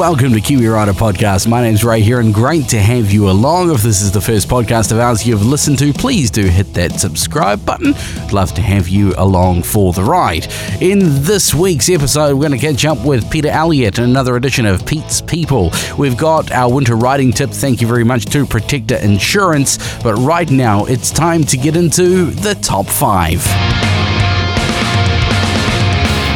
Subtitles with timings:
[0.00, 1.46] Welcome to Kiwi Rider Podcast.
[1.46, 3.70] My name's Ray here and great to have you along.
[3.70, 6.98] If this is the first podcast of ours you've listened to, please do hit that
[6.98, 7.92] subscribe button.
[8.32, 10.50] Love to have you along for the ride.
[10.80, 14.64] In this week's episode, we're going to catch up with Peter Elliott in another edition
[14.64, 15.70] of Pete's People.
[15.98, 17.50] We've got our winter riding tip.
[17.50, 19.76] Thank you very much to Protecta Insurance.
[20.02, 23.44] But right now, it's time to get into the top five.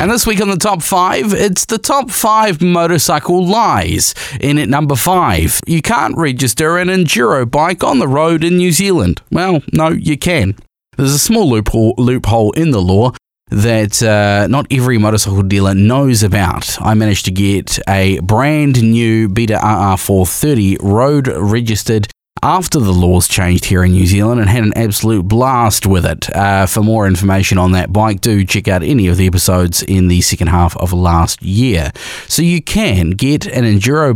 [0.05, 4.15] And this week on the top five, it's the top five motorcycle lies.
[4.39, 8.71] In at number five, you can't register an enduro bike on the road in New
[8.71, 9.23] Zealand.
[9.33, 10.57] Well, no, you can.
[10.99, 13.13] There's a small loophole, loophole in the law
[13.49, 16.79] that uh, not every motorcycle dealer knows about.
[16.83, 22.09] I managed to get a brand new Beta RR430 road registered
[22.45, 26.29] after the laws changed here in New Zealand and had an absolute blast with it.
[26.37, 30.09] Uh, for more information on that bike, do check out any of the episodes in
[30.09, 31.91] the second half of last year.
[32.29, 34.15] So you can get an enduro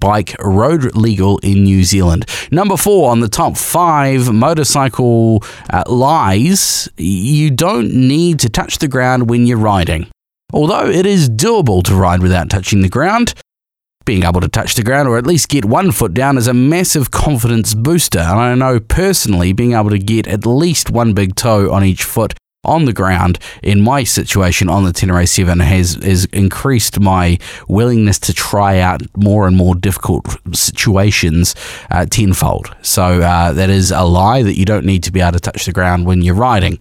[0.00, 2.26] bike road legal in New Zealand.
[2.50, 8.88] Number four on the top five motorcycle uh, lies you don't need to touch the
[8.88, 10.08] ground when you're riding.
[10.52, 13.34] Although it is doable to ride without touching the ground,
[14.08, 16.54] being able to touch the ground or at least get one foot down is a
[16.54, 18.18] massive confidence booster.
[18.20, 22.04] And I know personally being able to get at least one big toe on each
[22.04, 22.32] foot
[22.64, 27.36] on the ground in my situation on the Tenere 7 has, has increased my
[27.68, 31.54] willingness to try out more and more difficult situations
[31.90, 32.74] uh, tenfold.
[32.80, 35.66] So uh, that is a lie that you don't need to be able to touch
[35.66, 36.78] the ground when you're riding.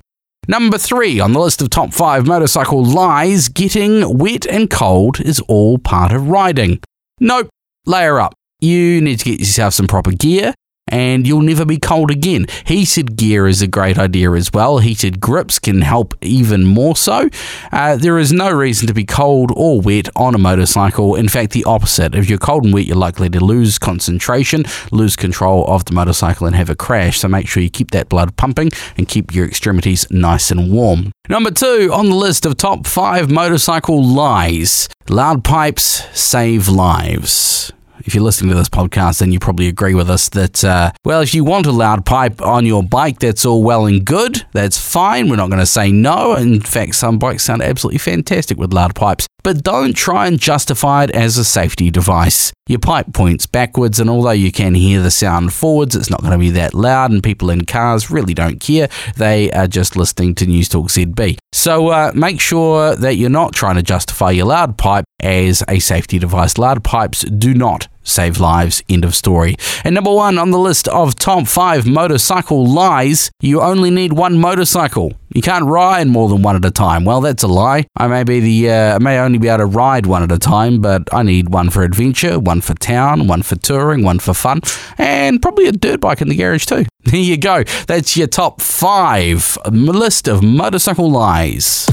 [0.47, 5.41] Number three on the list of top five motorcycle lies getting wet and cold is
[5.41, 6.80] all part of riding.
[7.20, 7.50] Nope,
[7.86, 8.34] layer up.
[8.60, 10.54] You need to get yourself some proper gear
[10.88, 12.46] and you'll never be cold again.
[12.66, 14.80] Heated gear is a great idea as well.
[14.80, 17.30] Heated grips can help even more so.
[17.72, 21.16] Uh, there is no reason to be cold or wet on a motorcycle.
[21.16, 22.16] In fact, the opposite.
[22.16, 26.47] If you're cold and wet, you're likely to lose concentration, lose control of the motorcycle,
[26.47, 27.20] and have a crash.
[27.20, 31.12] So make sure you keep that blood pumping and keep your extremities nice and warm.
[31.30, 37.72] Number two on the list of top five motorcycle lies loud pipes save lives
[38.07, 41.19] if you're listening to this podcast, then you probably agree with us that, uh, well,
[41.19, 44.45] if you want a loud pipe on your bike, that's all well and good.
[44.53, 45.29] That's fine.
[45.29, 46.35] We're not going to say no.
[46.35, 49.28] In fact, some bikes sound absolutely fantastic with loud pipes.
[49.44, 52.53] But don't try and justify it as a safety device.
[52.67, 56.34] Your pipe points backwards, and although you can hear the sound forwards, it's not going
[56.34, 58.90] to be that loud, and people in cars really don't care.
[59.16, 61.38] They are just listening to News Talk ZB.
[61.53, 65.79] So uh, make sure that you're not trying to justify your loud pipe as a
[65.79, 66.57] safety device.
[66.57, 68.84] Loud pipes do not save lives.
[68.90, 69.56] End of story.
[69.84, 74.40] And number one on the list of top five motorcycle lies you only need one
[74.40, 75.13] motorcycle.
[75.29, 77.06] You can't ride more than one at a time.
[77.06, 77.85] Well, that's a lie.
[77.96, 80.40] I may be the uh, I may only be able to ride one at a
[80.40, 84.34] time, but I need one for adventure, one for town, one for touring, one for
[84.34, 84.62] fun,
[84.97, 86.85] and probably a dirt bike in the garage too.
[87.07, 87.63] There you go.
[87.88, 91.88] That's your top five list of motorcycle lies.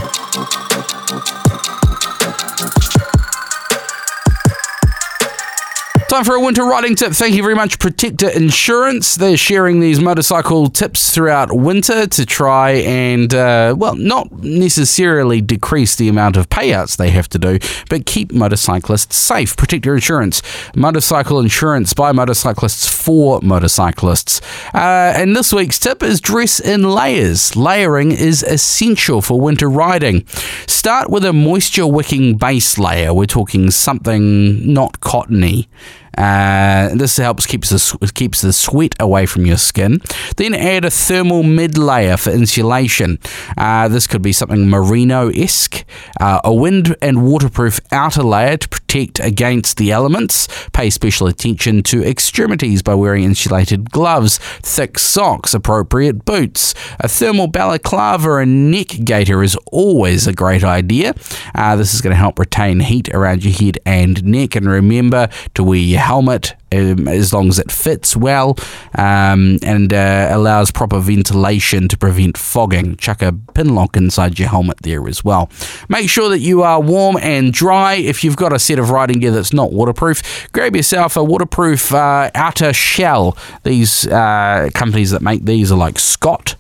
[6.15, 7.13] Time for a winter riding tip.
[7.13, 9.17] Thank you very much, Protecta Insurance.
[9.17, 15.97] They're sharing these motorcycle tips throughout winter to try and, uh, well, not necessarily decrease
[15.97, 17.59] the amount of payouts they have to do,
[17.91, 19.57] but keep motorcyclists safe.
[19.57, 20.41] Protecta Insurance,
[20.77, 24.41] motorcycle insurance by motorcyclists for motorcyclists.
[24.73, 27.57] Uh, and this week's tip is dress in layers.
[27.57, 30.25] Layering is essential for winter riding.
[30.69, 33.13] Start with a moisture wicking base layer.
[33.13, 35.69] We're talking something not cottony.
[36.17, 40.01] Uh, this helps keeps the keeps the sweat away from your skin.
[40.37, 43.19] Then add a thermal mid layer for insulation.
[43.57, 45.85] Uh, this could be something merino esque.
[46.21, 50.49] Uh, a wind and waterproof outer layer to protect against the elements.
[50.73, 56.75] Pay special attention to extremities by wearing insulated gloves, thick socks, appropriate boots.
[57.01, 61.15] A thermal balaclava and neck gaiter is always a great idea.
[61.55, 64.55] Uh, this is going to help retain heat around your head and neck.
[64.57, 68.57] And remember to wear your helmet um, as long as it fits well
[68.97, 72.97] um, and uh, allows proper ventilation to prevent fogging.
[72.97, 75.51] Chuck a pin lock inside your helmet there as well.
[75.89, 77.95] Make sure that you are warm and dry.
[77.95, 81.93] If you've got a set of riding gear that's not waterproof, grab yourself a waterproof
[81.95, 83.37] uh, outer shell.
[83.63, 86.57] These uh, companies that make these are like Scott.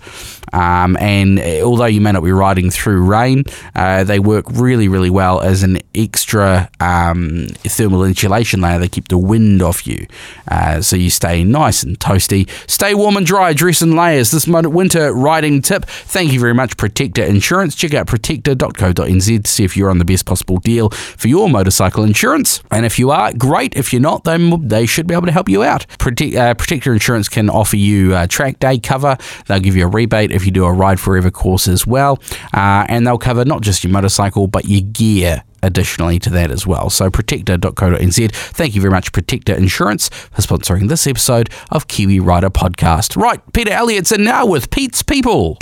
[0.54, 5.10] Um, and although you may not be riding through rain, uh, they work really, really
[5.10, 8.78] well as an extra um, thermal insulation layer.
[8.78, 10.06] They keep the wind off you,
[10.48, 12.48] uh, so you stay nice and toasty.
[12.70, 13.52] Stay warm and dry.
[13.52, 14.30] Dress in layers.
[14.30, 15.84] This winter riding tip.
[15.86, 17.74] Thank you very much, Protecta Insurance.
[17.74, 22.04] Check out protecta.co.nz to see if you're on the best possible deal for your motorcycle
[22.04, 22.62] insurance.
[22.70, 23.74] And if you are, great.
[23.76, 25.86] If you're not, then they should be able to help you out.
[25.98, 29.16] Protect, uh, Protecta Insurance can offer you uh, track day cover.
[29.46, 32.20] They'll give you a rebate if you do a Ride Forever course as well.
[32.52, 36.66] Uh, and they'll cover not just your motorcycle, but your gear additionally to that as
[36.66, 36.90] well.
[36.90, 38.30] So protecta.co.nz.
[38.32, 43.16] Thank you very much, Protecta Insurance, for sponsoring this episode of Kiwi Rider Podcast.
[43.20, 45.56] Right, Peter Elliott's in now with Pete's People.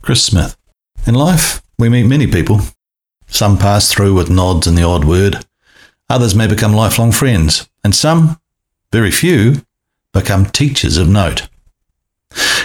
[0.00, 0.56] Chris Smith.
[1.06, 2.60] In life, we meet many people.
[3.26, 5.44] Some pass through with nods and the odd word.
[6.08, 7.68] Others may become lifelong friends.
[7.84, 8.40] And some,
[8.90, 9.62] very few,
[10.12, 11.48] become teachers of note.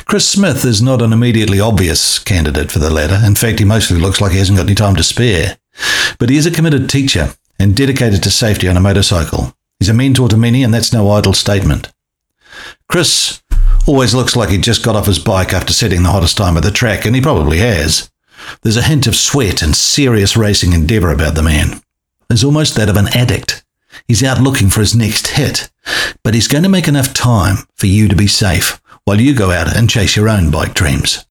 [0.05, 3.19] Chris Smith is not an immediately obvious candidate for the latter.
[3.25, 5.57] In fact, he mostly looks like he hasn't got any time to spare.
[6.19, 9.55] But he is a committed teacher and dedicated to safety on a motorcycle.
[9.79, 11.91] He's a mentor to many, and that's no idle statement.
[12.87, 13.41] Chris
[13.87, 16.63] always looks like he just got off his bike after setting the hottest time at
[16.63, 18.11] the track, and he probably has.
[18.61, 21.81] There's a hint of sweat and serious racing endeavour about the man.
[22.27, 23.63] There's almost that of an addict.
[24.07, 25.71] He's out looking for his next hit,
[26.23, 29.51] but he's going to make enough time for you to be safe while you go
[29.51, 31.25] out and chase your own bike dreams.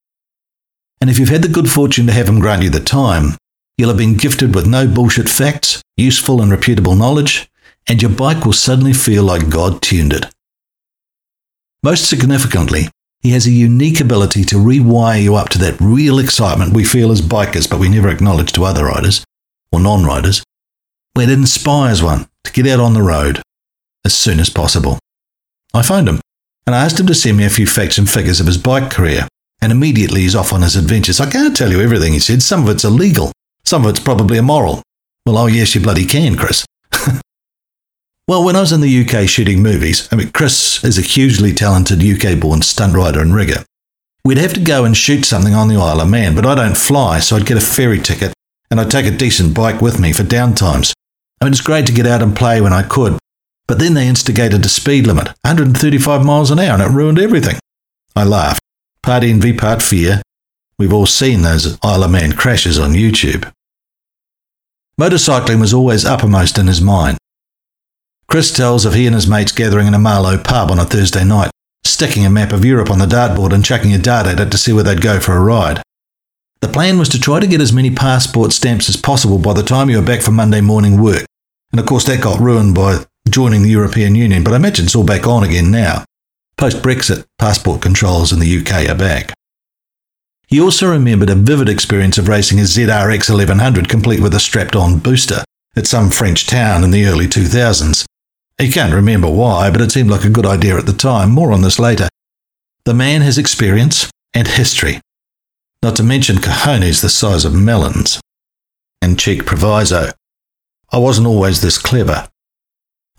[1.00, 3.36] And if you've had the good fortune to have him grant you the time,
[3.76, 7.50] you'll have been gifted with no bullshit facts, useful and reputable knowledge,
[7.88, 10.26] and your bike will suddenly feel like God tuned it.
[11.82, 12.88] Most significantly,
[13.20, 17.10] he has a unique ability to rewire you up to that real excitement we feel
[17.10, 19.24] as bikers, but we never acknowledge to other riders
[19.72, 20.44] or non riders,
[21.14, 23.40] where it inspires one to get out on the road
[24.04, 24.98] as soon as possible.
[25.74, 26.20] I phoned him
[26.66, 28.90] and I asked him to send me a few facts and figures of his bike
[28.90, 29.26] career.
[29.60, 31.20] And immediately he's off on his adventures.
[31.20, 32.42] I can't tell you everything, he said.
[32.42, 33.32] Some of it's illegal,
[33.64, 34.82] some of it's probably immoral.
[35.24, 36.66] Well, oh, yes, you bloody can, Chris.
[38.28, 41.52] well, when I was in the UK shooting movies, I mean, Chris is a hugely
[41.52, 43.64] talented UK born stunt rider and rigger.
[44.24, 46.76] We'd have to go and shoot something on the Isle of Man, but I don't
[46.76, 48.32] fly, so I'd get a ferry ticket
[48.70, 50.92] and I'd take a decent bike with me for downtimes.
[51.40, 53.18] I mean, it's great to get out and play when I could,
[53.72, 57.58] but then they instigated a speed limit, 135 miles an hour, and it ruined everything.
[58.14, 58.60] I laughed.
[59.02, 60.20] Part envy, part fear.
[60.76, 63.50] We've all seen those Isle of Man crashes on YouTube.
[65.00, 67.16] Motorcycling was always uppermost in his mind.
[68.28, 71.24] Chris tells of he and his mates gathering in a Marlow pub on a Thursday
[71.24, 71.50] night,
[71.82, 74.58] sticking a map of Europe on the dartboard and chucking a dart at it to
[74.58, 75.80] see where they'd go for a ride.
[76.60, 79.62] The plan was to try to get as many passport stamps as possible by the
[79.62, 81.24] time you were back for Monday morning work.
[81.70, 84.96] And of course, that got ruined by joining the European Union, but I imagine it's
[84.96, 86.04] all back on again now.
[86.56, 89.32] Post Brexit, passport controls in the UK are back.
[90.46, 94.76] He also remembered a vivid experience of racing a ZRX 1100 complete with a strapped
[94.76, 95.44] on booster
[95.76, 98.04] at some French town in the early 2000s.
[98.58, 101.30] He can't remember why, but it seemed like a good idea at the time.
[101.30, 102.08] More on this later.
[102.84, 105.00] The man has experience and history,
[105.82, 108.20] not to mention cojones the size of melons.
[109.00, 110.10] And cheek proviso.
[110.92, 112.28] I wasn't always this clever.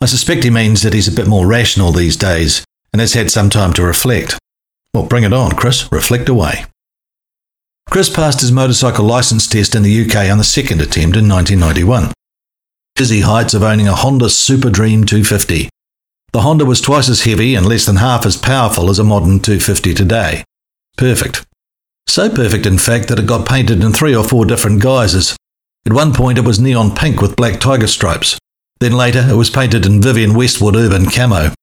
[0.01, 3.31] I suspect he means that he's a bit more rational these days and has had
[3.31, 4.37] some time to reflect.
[4.93, 5.91] Well, bring it on, Chris.
[5.91, 6.65] Reflect away.
[7.89, 12.13] Chris passed his motorcycle license test in the UK on the second attempt in 1991.
[12.95, 15.69] Dizzy heights of owning a Honda Super Dream 250.
[16.31, 19.39] The Honda was twice as heavy and less than half as powerful as a modern
[19.39, 20.43] 250 today.
[20.97, 21.45] Perfect.
[22.07, 25.35] So perfect, in fact, that it got painted in three or four different guises.
[25.85, 28.37] At one point, it was neon pink with black tiger stripes.
[28.79, 31.53] Then later, it was painted in Vivienne Westwood Urban Camo.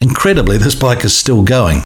[0.00, 1.82] Incredibly, this bike is still going.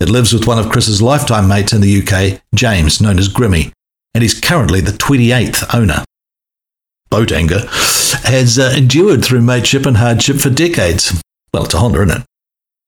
[0.00, 3.70] It lives with one of Chris's lifetime mates in the UK, James, known as Grimmy,
[4.14, 6.04] and he's currently the 28th owner.
[7.08, 7.60] Boat anger
[8.24, 11.22] has uh, endured through mateship and hardship for decades.
[11.54, 12.26] Well, it's a Honda, isn't it?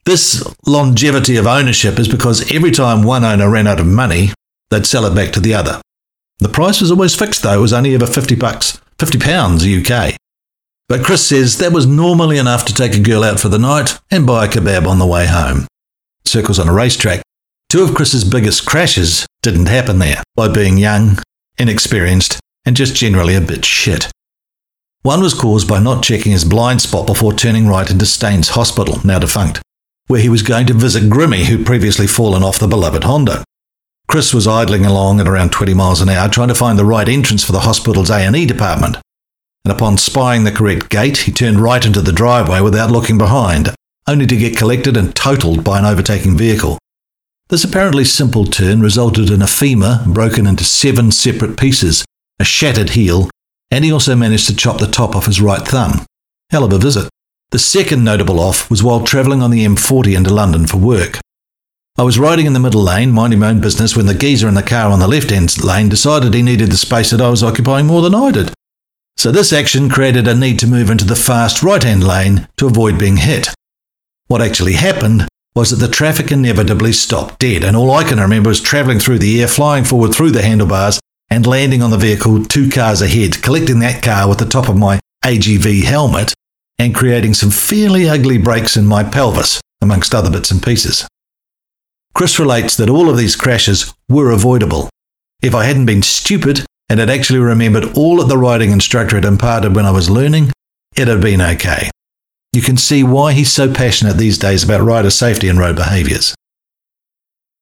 [0.07, 4.31] This longevity of ownership is because every time one owner ran out of money,
[4.71, 5.81] they'd sell it back to the other.
[6.41, 10.15] The price was always fixed though, it was only ever 50 bucks, 50 pounds UK.
[10.87, 13.99] But Chris says that was normally enough to take a girl out for the night
[14.11, 15.67] and buy a kebab on the way home.
[16.27, 17.23] Circles on a racetrack.
[17.71, 21.19] Two of Chris's biggest crashes didn't happen there by being young,
[21.59, 24.11] inexperienced, and just generally a bit shit.
[25.03, 29.01] One was caused by not checking his blind spot before turning right into Staines Hospital,
[29.05, 29.63] now defunct,
[30.07, 33.45] where he was going to visit Grimmy, who'd previously fallen off the beloved Honda.
[34.07, 37.09] Chris was idling along at around 20 miles an hour trying to find the right
[37.09, 38.99] entrance for the hospital's A&E department
[39.65, 43.75] and upon spying the correct gate, he turned right into the driveway without looking behind,
[44.07, 46.79] only to get collected and totaled by an overtaking vehicle.
[47.49, 52.05] This apparently simple turn resulted in a femur broken into seven separate pieces,
[52.39, 53.31] a shattered heel,
[53.71, 56.05] and he also managed to chop the top off his right thumb.
[56.51, 57.09] Hell of a visit.
[57.51, 61.19] The second notable off was while travelling on the M40 into London for work.
[61.97, 64.55] I was riding in the middle lane, minding my own business, when the geezer in
[64.55, 67.45] the car on the left hand lane decided he needed the space that I was
[67.45, 68.53] occupying more than I did.
[69.17, 72.67] So this action created a need to move into the fast right hand lane to
[72.67, 73.49] avoid being hit.
[74.27, 78.51] What actually happened was that the traffic inevitably stopped dead, and all I can remember
[78.51, 80.99] is travelling through the air, flying forward through the handlebars,
[81.31, 84.77] and landing on the vehicle two cars ahead, collecting that car with the top of
[84.77, 86.35] my AGV helmet,
[86.79, 91.07] and creating some fairly ugly breaks in my pelvis, amongst other bits and pieces.
[92.15, 94.91] Chris relates that all of these crashes were avoidable.
[95.43, 96.65] If I hadn't been stupid
[96.95, 100.53] and had actually remembered all that the riding instructor had imparted when I was learning,
[100.95, 101.91] it had been okay.
[102.53, 106.37] You can see why he's so passionate these days about rider safety and road behaviours.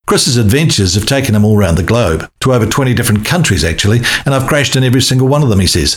[0.06, 4.00] Chris's adventures have taken him all around the globe, to over 20 different countries actually,
[4.26, 5.96] and I've crashed in every single one of them, he says.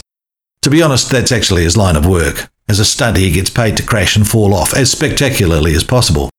[0.62, 2.50] To be honest, that's actually his line of work.
[2.70, 6.30] As a stunt, he gets paid to crash and fall off as spectacularly as possible.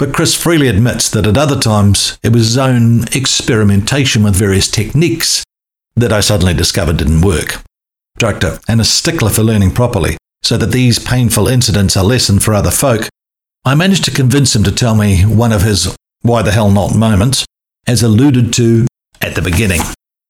[0.00, 4.68] But Chris freely admits that at other times it was his own experimentation with various
[4.68, 5.44] techniques
[6.00, 7.62] that I suddenly discovered didn't work.
[8.16, 12.54] Instructor and a stickler for learning properly, so that these painful incidents are lesson for
[12.54, 13.08] other folk,
[13.64, 16.94] I managed to convince him to tell me one of his why the hell not
[16.94, 17.46] moments,
[17.86, 18.86] as alluded to
[19.20, 19.80] at the beginning.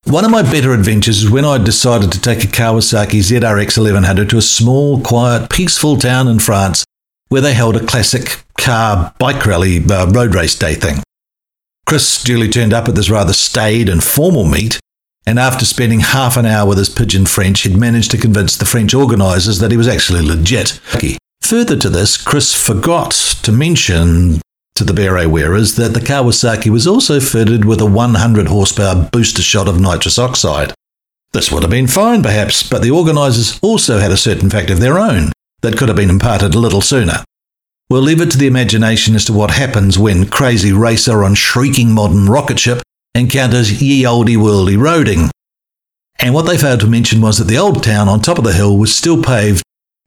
[0.05, 4.31] One of my better adventures is when I decided to take a Kawasaki ZRX 1100
[4.31, 6.85] to a small, quiet, peaceful town in France
[7.29, 11.03] where they held a classic car bike rally uh, road race day thing.
[11.87, 14.81] Chris duly turned up at this rather staid and formal meet,
[15.31, 18.65] and after spending half an hour with his pigeon French, he'd managed to convince the
[18.65, 20.81] French organisers that he was actually legit.
[21.41, 23.13] Further to this, Chris forgot
[23.45, 24.41] to mention
[24.75, 29.41] to the beret wearers that the Kawasaki was also fitted with a 100 horsepower booster
[29.41, 30.75] shot of nitrous oxide.
[31.33, 34.81] This would have been fine, perhaps, but the organisers also had a certain fact of
[34.81, 37.23] their own that could have been imparted a little sooner.
[37.89, 41.93] We'll leave it to the imagination as to what happens when crazy racer on shrieking
[41.93, 42.83] modern rocket ship
[43.15, 45.31] encounters ye olde worldy roading.
[46.19, 48.53] And what they failed to mention was that the old town on top of the
[48.53, 49.63] hill was still paved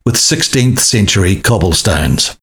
[0.06, 2.38] with 16th century cobblestones.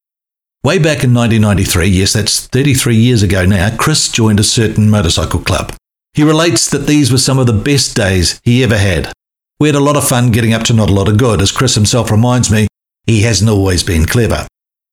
[0.63, 5.41] Way back in 1993, yes, that's 33 years ago now, Chris joined a certain motorcycle
[5.41, 5.75] club.
[6.13, 9.13] He relates that these were some of the best days he ever had.
[9.59, 11.53] We had a lot of fun getting up to not a lot of good, as
[11.53, 12.67] Chris himself reminds me,
[13.07, 14.47] he hasn't always been clever.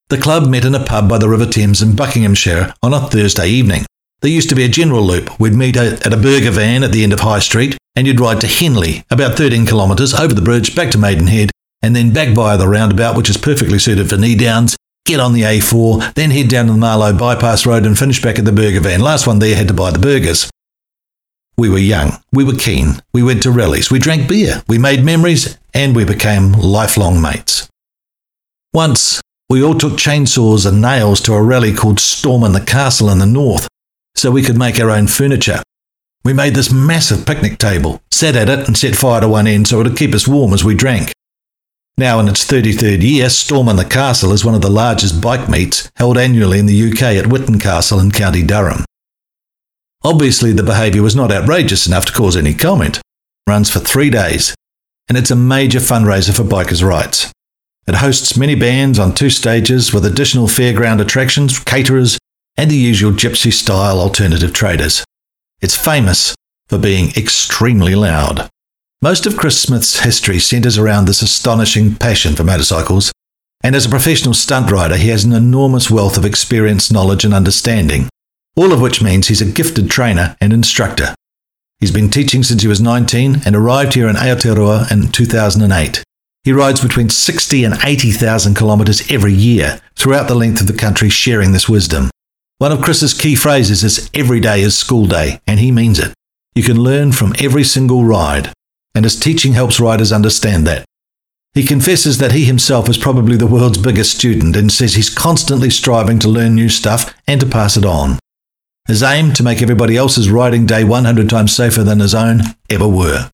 [0.09, 3.49] The club met in a pub by the River Thames in Buckinghamshire on a Thursday
[3.49, 3.85] evening.
[4.21, 5.39] There used to be a general loop.
[5.39, 8.41] We'd meet at a burger van at the end of High Street, and you'd ride
[8.41, 11.51] to Henley, about 13 kilometres, over the bridge, back to Maidenhead,
[11.83, 15.33] and then back via the roundabout, which is perfectly suited for knee downs, get on
[15.33, 18.51] the A4, then head down to the Marlow Bypass Road and finish back at the
[18.51, 19.01] burger van.
[19.01, 20.49] Last one there had to buy the burgers.
[21.55, 25.03] We were young, we were keen, we went to rallies, we drank beer, we made
[25.03, 27.67] memories, and we became lifelong mates.
[28.73, 33.19] Once, we all took chainsaws and nails to a rally called Storming the Castle in
[33.19, 33.67] the north,
[34.17, 35.61] so we could make our own furniture.
[36.23, 39.67] We made this massive picnic table, sat at it, and set fire to one end
[39.67, 41.13] so it would keep us warm as we drank.
[41.97, 45.89] Now, in its 33rd year, Storming the Castle is one of the largest bike meets
[45.95, 48.85] held annually in the UK at Witton Castle in County Durham.
[50.03, 53.01] Obviously, the behaviour was not outrageous enough to cause any comment.
[53.47, 54.53] Runs for three days,
[55.09, 57.31] and it's a major fundraiser for bikers' rights.
[57.87, 62.19] It hosts many bands on two stages with additional fairground attractions, caterers,
[62.57, 65.05] and the usual gypsy style alternative traders.
[65.61, 66.35] It's famous
[66.67, 68.49] for being extremely loud.
[69.01, 73.11] Most of Chris Smith's history centres around this astonishing passion for motorcycles,
[73.63, 77.33] and as a professional stunt rider, he has an enormous wealth of experience, knowledge, and
[77.33, 78.09] understanding,
[78.55, 81.13] all of which means he's a gifted trainer and instructor.
[81.79, 86.03] He's been teaching since he was 19 and arrived here in Aotearoa in 2008.
[86.43, 91.09] He rides between 60 and 80,000 kilometres every year throughout the length of the country
[91.09, 92.09] sharing this wisdom.
[92.59, 96.11] One of Chris's key phrases is every day is school day, and he means it.
[96.55, 98.51] You can learn from every single ride,
[98.95, 100.83] and his teaching helps riders understand that.
[101.53, 105.69] He confesses that he himself is probably the world's biggest student and says he's constantly
[105.69, 108.17] striving to learn new stuff and to pass it on.
[108.87, 112.87] His aim to make everybody else's riding day 100 times safer than his own ever
[112.87, 113.29] were.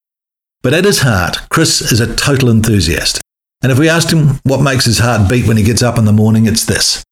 [0.61, 3.21] But at his heart, Chris is a total enthusiast.
[3.61, 6.03] And if we asked him what makes his heart beat when he gets up in
[6.03, 7.05] the morning, it's this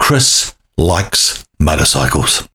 [0.00, 2.48] Chris likes motorcycles.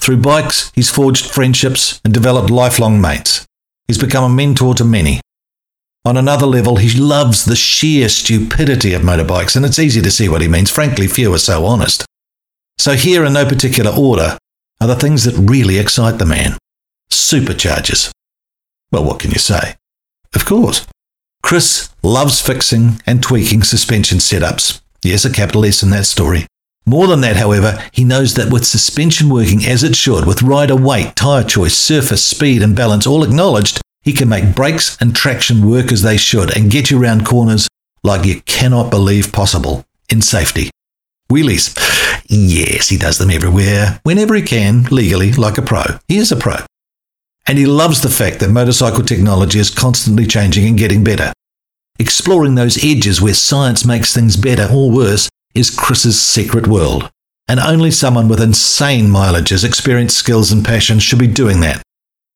[0.00, 3.46] Through bikes, he's forged friendships and developed lifelong mates.
[3.88, 5.20] He's become a mentor to many.
[6.04, 10.28] On another level, he loves the sheer stupidity of motorbikes, and it's easy to see
[10.28, 10.70] what he means.
[10.70, 12.04] Frankly, few are so honest.
[12.78, 14.38] So, here in no particular order
[14.80, 16.58] are the things that really excite the man
[17.10, 18.10] superchargers.
[18.92, 19.76] Well, what can you say?
[20.34, 20.86] Of course.
[21.42, 24.80] Chris loves fixing and tweaking suspension setups.
[25.02, 26.46] Yes, a capital S in that story.
[26.88, 30.76] More than that, however, he knows that with suspension working as it should, with rider
[30.76, 35.68] weight, tyre choice, surface, speed, and balance all acknowledged, he can make brakes and traction
[35.68, 37.66] work as they should and get you around corners
[38.04, 40.70] like you cannot believe possible in safety.
[41.28, 41.74] Wheelies.
[42.28, 45.82] Yes, he does them everywhere, whenever he can, legally, like a pro.
[46.06, 46.58] He is a pro.
[47.48, 51.32] And he loves the fact that motorcycle technology is constantly changing and getting better.
[51.98, 57.10] Exploring those edges where science makes things better or worse is Chris's secret world.
[57.48, 61.82] And only someone with insane mileages, experience, skills, and passion should be doing that.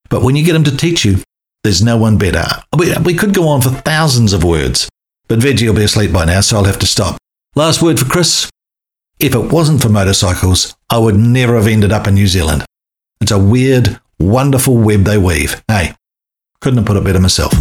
[0.08, 1.18] But when you get him to teach you,
[1.62, 2.44] there's no one better.
[2.76, 4.88] We, we could go on for thousands of words,
[5.28, 7.18] but Veggie will be asleep by now, so I'll have to stop.
[7.54, 8.48] Last word for Chris.
[9.18, 12.64] If it wasn't for motorcycles, I would never have ended up in New Zealand.
[13.20, 15.62] It's a weird, wonderful web they weave.
[15.68, 15.94] Hey,
[16.60, 17.52] couldn't have put it better myself.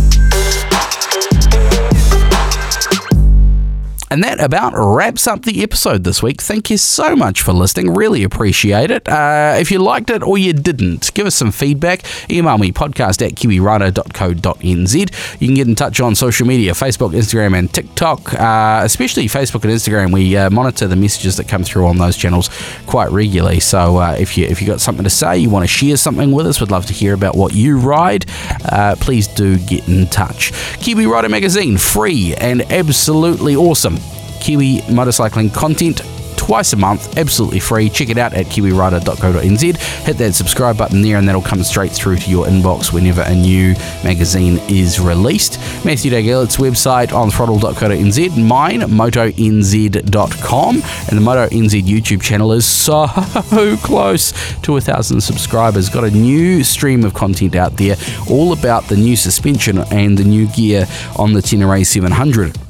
[4.11, 6.41] And that about wraps up the episode this week.
[6.41, 7.93] Thank you so much for listening.
[7.93, 9.07] Really appreciate it.
[9.07, 12.01] Uh, if you liked it or you didn't, give us some feedback.
[12.31, 15.39] Email me podcast at kiwirider.co.nz.
[15.39, 19.63] You can get in touch on social media Facebook, Instagram, and TikTok, uh, especially Facebook
[19.63, 20.11] and Instagram.
[20.11, 22.49] We uh, monitor the messages that come through on those channels
[22.87, 23.59] quite regularly.
[23.59, 26.31] So uh, if you if you got something to say, you want to share something
[26.31, 28.25] with us, we'd love to hear about what you ride.
[28.65, 30.51] Uh, please do get in touch.
[30.79, 33.98] Kiwi Rider Magazine, free and absolutely awesome.
[34.39, 36.01] Kiwi motorcycling content
[36.49, 37.89] twice a month, absolutely free.
[37.91, 39.77] Check it out at kiwirider.co.nz.
[40.05, 43.35] Hit that subscribe button there, and that'll come straight through to your inbox whenever a
[43.35, 45.59] new magazine is released.
[45.85, 53.05] Matthew Day-Gillett's website on throttle.co.nz, mine, motonz.com, and the Moto NZ YouTube channel is so
[53.83, 55.87] close to a thousand subscribers.
[55.87, 57.95] Got a new stream of content out there,
[58.27, 62.68] all about the new suspension and the new gear on the Tenere 700.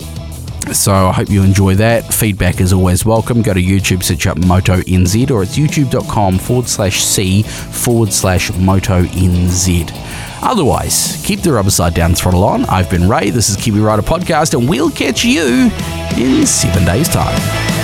[0.73, 2.13] So I hope you enjoy that.
[2.13, 3.41] Feedback is always welcome.
[3.41, 8.53] Go to YouTube, search up Moto NZ, or it's youtube.com forward slash C forward slash
[8.53, 9.91] Moto NZ.
[10.41, 12.65] Otherwise, keep the rubber side down, throttle on.
[12.65, 13.29] I've been Ray.
[13.29, 15.71] This is Kiwi Rider Podcast, and we'll catch you
[16.17, 17.78] in seven days' time.